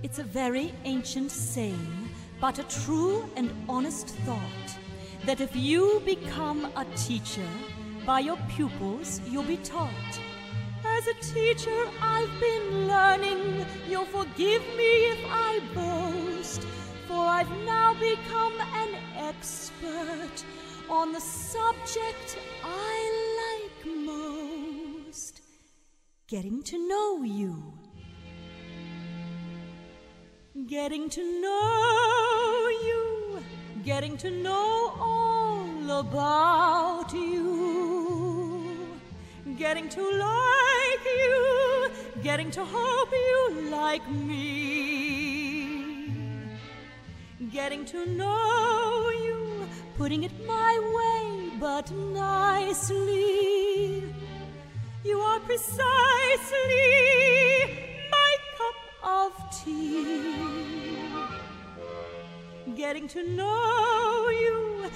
It's 0.00 0.20
a 0.20 0.22
very 0.22 0.72
ancient 0.84 1.32
saying, 1.32 2.08
but 2.40 2.60
a 2.60 2.62
true 2.64 3.28
and 3.36 3.50
honest 3.68 4.08
thought 4.24 4.68
that 5.26 5.40
if 5.40 5.56
you 5.56 6.00
become 6.04 6.66
a 6.76 6.84
teacher, 6.96 7.48
by 8.06 8.20
your 8.20 8.38
pupils 8.48 9.20
you'll 9.28 9.42
be 9.42 9.56
taught. 9.56 10.20
As 10.86 11.08
a 11.08 11.14
teacher, 11.14 11.84
I've 12.00 12.30
been 12.40 12.86
learning. 12.86 13.66
You'll 13.88 14.04
forgive 14.04 14.62
me 14.76 14.92
if 15.14 15.18
I 15.26 15.60
boast, 15.74 16.62
for 17.08 17.26
I've 17.26 17.50
now 17.66 17.94
become 17.94 18.54
an 18.60 18.94
expert 19.16 20.44
on 20.88 21.12
the 21.12 21.20
subject 21.20 22.38
I 22.62 23.72
like 23.74 23.96
most 23.96 25.42
getting 26.28 26.62
to 26.62 26.88
know 26.88 27.24
you. 27.24 27.87
Getting 30.68 31.08
to 31.10 31.22
know 31.40 32.68
you, 32.84 33.42
getting 33.86 34.18
to 34.18 34.30
know 34.30 34.92
all 35.00 36.00
about 36.00 37.12
you, 37.14 38.68
getting 39.56 39.88
to 39.88 40.02
like 40.02 41.04
you, 41.06 41.90
getting 42.22 42.50
to 42.50 42.66
hope 42.66 43.10
you 43.10 43.70
like 43.70 44.06
me, 44.10 45.72
getting 47.50 47.86
to 47.86 48.04
know 48.04 49.08
you, 49.24 49.66
putting 49.96 50.24
it 50.24 50.32
my 50.46 50.78
way, 50.98 51.48
but 51.58 51.90
nicely. 51.92 54.04
You 55.02 55.18
are 55.18 55.40
precisely 55.40 55.88
Getting 62.76 63.08
to 63.08 63.22
know 63.28 64.28
you, 64.30 64.90